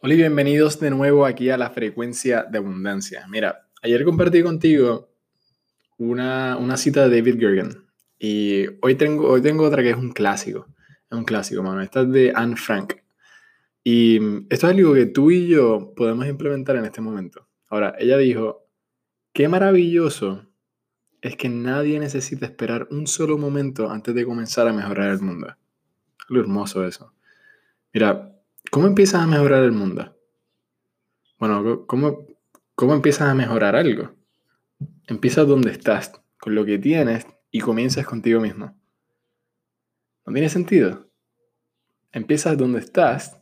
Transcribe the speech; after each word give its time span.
Hola 0.00 0.14
y 0.14 0.18
bienvenidos 0.18 0.78
de 0.78 0.90
nuevo 0.90 1.26
aquí 1.26 1.50
a 1.50 1.58
la 1.58 1.70
frecuencia 1.70 2.44
de 2.44 2.58
abundancia. 2.58 3.26
Mira, 3.28 3.68
ayer 3.82 4.04
compartí 4.04 4.44
contigo 4.44 5.10
una, 5.96 6.56
una 6.56 6.76
cita 6.76 7.08
de 7.08 7.16
David 7.16 7.40
Gergen 7.40 7.84
y 8.16 8.66
hoy 8.80 8.94
tengo, 8.94 9.28
hoy 9.28 9.42
tengo 9.42 9.64
otra 9.64 9.82
que 9.82 9.90
es 9.90 9.96
un 9.96 10.12
clásico. 10.12 10.68
Es 11.10 11.18
un 11.18 11.24
clásico, 11.24 11.64
mano. 11.64 11.82
Esta 11.82 12.02
es 12.02 12.12
de 12.12 12.32
Anne 12.32 12.54
Frank. 12.54 12.94
Y 13.82 14.18
esto 14.48 14.68
es 14.68 14.72
algo 14.72 14.94
que 14.94 15.06
tú 15.06 15.32
y 15.32 15.48
yo 15.48 15.92
podemos 15.96 16.28
implementar 16.28 16.76
en 16.76 16.84
este 16.84 17.00
momento. 17.00 17.48
Ahora, 17.68 17.96
ella 17.98 18.16
dijo, 18.18 18.68
qué 19.32 19.48
maravilloso 19.48 20.46
es 21.22 21.34
que 21.34 21.48
nadie 21.48 21.98
necesita 21.98 22.46
esperar 22.46 22.86
un 22.92 23.08
solo 23.08 23.36
momento 23.36 23.90
antes 23.90 24.14
de 24.14 24.24
comenzar 24.24 24.68
a 24.68 24.72
mejorar 24.72 25.10
el 25.10 25.20
mundo. 25.22 25.56
Lo 26.28 26.38
hermoso 26.38 26.86
eso. 26.86 27.12
Mira, 27.92 28.37
¿Cómo 28.70 28.86
empiezas 28.86 29.22
a 29.22 29.26
mejorar 29.26 29.64
el 29.64 29.72
mundo? 29.72 30.14
Bueno, 31.38 31.86
¿cómo, 31.86 32.26
¿cómo 32.74 32.94
empiezas 32.94 33.28
a 33.28 33.34
mejorar 33.34 33.76
algo? 33.76 34.14
Empiezas 35.06 35.46
donde 35.46 35.70
estás, 35.70 36.12
con 36.38 36.54
lo 36.54 36.64
que 36.64 36.78
tienes 36.78 37.26
y 37.50 37.60
comienzas 37.60 38.06
contigo 38.06 38.40
mismo. 38.40 38.78
¿No 40.26 40.32
tiene 40.32 40.48
sentido? 40.48 41.10
Empiezas 42.12 42.58
donde 42.58 42.80
estás, 42.80 43.40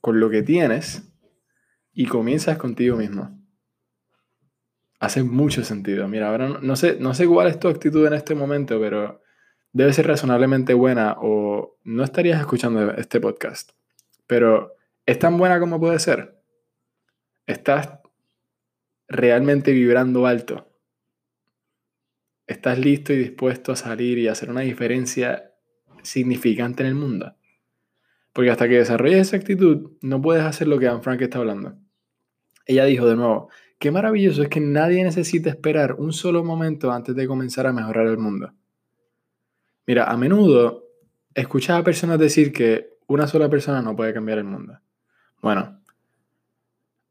con 0.00 0.20
lo 0.20 0.30
que 0.30 0.42
tienes 0.42 1.02
y 1.92 2.06
comienzas 2.06 2.58
contigo 2.58 2.96
mismo. 2.96 3.36
Hace 5.00 5.22
mucho 5.22 5.64
sentido. 5.64 6.06
Mira, 6.06 6.28
ahora 6.28 6.60
no 6.60 6.76
sé, 6.76 6.98
no 7.00 7.14
sé 7.14 7.26
cuál 7.26 7.48
es 7.48 7.58
tu 7.58 7.68
actitud 7.68 8.06
en 8.06 8.12
este 8.12 8.34
momento, 8.34 8.78
pero 8.78 9.22
debe 9.72 9.92
ser 9.92 10.06
razonablemente 10.06 10.74
buena 10.74 11.16
o 11.20 11.78
no 11.84 12.04
estarías 12.04 12.38
escuchando 12.40 12.92
este 12.92 13.20
podcast. 13.20 13.72
Pero 14.30 14.76
¿es 15.06 15.18
tan 15.18 15.36
buena 15.38 15.58
como 15.58 15.80
puede 15.80 15.98
ser? 15.98 16.40
¿Estás 17.48 17.98
realmente 19.08 19.72
vibrando 19.72 20.24
alto? 20.24 20.72
¿Estás 22.46 22.78
listo 22.78 23.12
y 23.12 23.16
dispuesto 23.16 23.72
a 23.72 23.76
salir 23.76 24.18
y 24.18 24.28
hacer 24.28 24.48
una 24.48 24.60
diferencia 24.60 25.52
significante 26.04 26.84
en 26.84 26.90
el 26.90 26.94
mundo? 26.94 27.34
Porque 28.32 28.52
hasta 28.52 28.68
que 28.68 28.78
desarrolles 28.78 29.18
esa 29.18 29.36
actitud, 29.36 29.94
no 30.00 30.22
puedes 30.22 30.44
hacer 30.44 30.68
lo 30.68 30.78
que 30.78 30.86
Anne 30.86 31.02
Frank 31.02 31.20
está 31.22 31.38
hablando. 31.38 31.76
Ella 32.66 32.84
dijo 32.84 33.08
de 33.08 33.16
nuevo, 33.16 33.50
qué 33.80 33.90
maravilloso 33.90 34.44
es 34.44 34.48
que 34.48 34.60
nadie 34.60 35.02
necesita 35.02 35.50
esperar 35.50 35.94
un 35.94 36.12
solo 36.12 36.44
momento 36.44 36.92
antes 36.92 37.16
de 37.16 37.26
comenzar 37.26 37.66
a 37.66 37.72
mejorar 37.72 38.06
el 38.06 38.18
mundo. 38.18 38.52
Mira, 39.88 40.04
a 40.04 40.16
menudo 40.16 40.84
escuchas 41.34 41.80
a 41.80 41.82
personas 41.82 42.20
decir 42.20 42.52
que 42.52 42.99
una 43.10 43.26
sola 43.26 43.48
persona 43.48 43.82
no 43.82 43.96
puede 43.96 44.14
cambiar 44.14 44.38
el 44.38 44.44
mundo. 44.44 44.78
Bueno, 45.42 45.82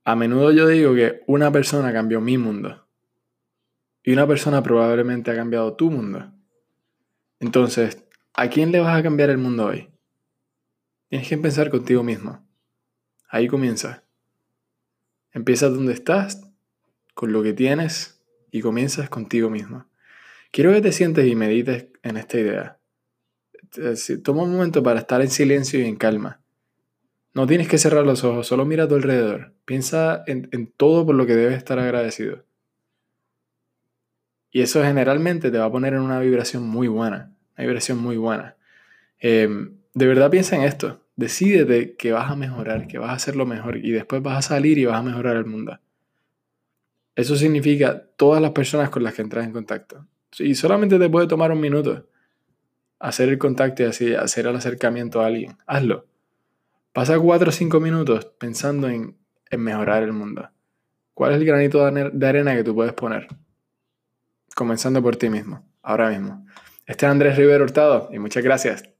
a 0.05 0.15
menudo 0.15 0.49
yo 0.53 0.65
digo 0.65 0.95
que 0.95 1.23
una 1.27 1.51
persona 1.51 1.91
cambió 1.91 2.21
mi 2.21 2.37
mundo. 2.37 2.87
Y 4.01 4.13
una 4.13 4.25
persona 4.25 4.63
probablemente 4.63 5.29
ha 5.29 5.35
cambiado 5.35 5.75
tu 5.75 5.91
mundo. 5.91 6.31
Entonces, 7.41 8.05
¿a 8.33 8.47
quién 8.47 8.71
le 8.71 8.79
vas 8.79 8.97
a 8.97 9.03
cambiar 9.03 9.29
el 9.29 9.39
mundo 9.39 9.65
hoy? 9.65 9.89
Tienes 11.09 11.27
que 11.27 11.35
empezar 11.35 11.69
contigo 11.69 12.01
mismo. 12.01 12.47
Ahí 13.27 13.49
comienza. 13.49 14.05
Empiezas 15.33 15.73
donde 15.73 15.91
estás, 15.91 16.49
con 17.13 17.33
lo 17.33 17.43
que 17.43 17.51
tienes, 17.51 18.23
y 18.51 18.61
comienzas 18.61 19.09
contigo 19.09 19.49
mismo. 19.49 19.85
Quiero 20.51 20.71
que 20.71 20.79
te 20.79 20.93
sientes 20.93 21.27
y 21.27 21.35
medites 21.35 21.87
en 22.03 22.15
esta 22.15 22.39
idea. 22.39 22.78
Toma 24.23 24.43
un 24.43 24.51
momento 24.51 24.83
para 24.83 24.99
estar 24.99 25.21
en 25.21 25.29
silencio 25.29 25.79
y 25.79 25.85
en 25.85 25.95
calma. 25.95 26.41
No 27.33 27.45
tienes 27.45 27.67
que 27.67 27.77
cerrar 27.77 28.05
los 28.05 28.23
ojos, 28.23 28.47
solo 28.47 28.65
mira 28.65 28.85
a 28.85 28.87
tu 28.87 28.95
alrededor. 28.95 29.53
Piensa 29.65 30.23
en, 30.25 30.73
todo 30.75 31.05
por 31.05 31.15
lo 31.15 31.25
que 31.25 31.35
debes 31.35 31.57
estar 31.57 31.77
agradecido. 31.79 32.43
Y 34.51 34.61
eso 34.61 34.83
generalmente 34.83 35.51
te 35.51 35.59
va 35.59 35.65
a 35.65 35.71
poner 35.71 35.93
en 35.93 36.01
una 36.01 36.19
vibración 36.19 36.63
muy 36.63 36.87
buena, 36.87 37.31
una 37.55 37.67
vibración 37.67 37.99
muy 37.99 38.17
buena. 38.17 38.55
Em, 39.19 39.77
de 39.93 40.07
verdad 40.07 40.31
piensa 40.31 40.55
en 40.55 40.63
esto. 40.63 41.05
Decídete 41.15 41.95
que 41.95 42.11
vas 42.11 42.31
a 42.31 42.35
mejorar, 42.35 42.87
que 42.87 42.97
vas 42.97 43.11
a 43.11 43.13
hacer 43.13 43.35
lo 43.35 43.45
mejor 43.45 43.77
y 43.77 43.91
después 43.91 44.23
vas 44.23 44.37
a 44.37 44.41
salir 44.41 44.79
y 44.79 44.85
vas 44.85 44.97
a 44.97 45.03
mejorar 45.03 45.35
el 45.35 45.45
mundo. 45.45 45.79
Eso 47.15 47.35
significa 47.35 48.05
todas 48.15 48.41
las 48.41 48.51
personas 48.51 48.89
con 48.89 49.03
las 49.03 49.13
que 49.13 49.21
entras 49.21 49.45
en 49.45 49.51
contacto. 49.51 50.07
Y 50.39 50.55
solamente 50.55 50.97
te 50.97 51.09
puede 51.09 51.27
tomar 51.27 51.51
un 51.51 51.59
minuto 51.59 52.07
hacer 52.99 53.29
el 53.29 53.37
contacto 53.37 53.83
y 53.83 53.85
así 53.87 54.13
hacer 54.13 54.47
el 54.47 54.55
acercamiento 54.55 55.21
a 55.21 55.27
alguien. 55.27 55.57
Hazlo. 55.65 56.05
Pasa 56.93 57.19
cuatro 57.19 57.49
o 57.49 57.51
cinco 57.51 57.79
minutos 57.79 58.25
pensando 58.37 58.89
en, 58.89 59.17
en 59.49 59.61
mejorar 59.61 60.03
el 60.03 60.11
mundo. 60.13 60.49
¿Cuál 61.13 61.33
es 61.33 61.37
el 61.39 61.45
granito 61.45 61.89
de 61.91 62.27
arena 62.27 62.55
que 62.55 62.63
tú 62.63 62.73
puedes 62.73 62.93
poner? 62.93 63.27
Comenzando 64.55 65.01
por 65.01 65.15
ti 65.15 65.29
mismo, 65.29 65.65
ahora 65.81 66.09
mismo. 66.09 66.45
Este 66.85 67.05
es 67.05 67.11
Andrés 67.11 67.37
Rivero 67.37 67.63
Hurtado 67.63 68.09
y 68.11 68.19
muchas 68.19 68.43
gracias. 68.43 68.98